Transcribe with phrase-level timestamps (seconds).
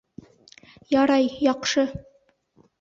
[0.95, 1.87] Ярай, яҡшы!